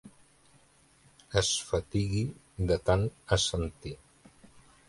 [1.43, 2.23] Es fatigui
[2.73, 3.07] de tant
[3.39, 3.97] assentir.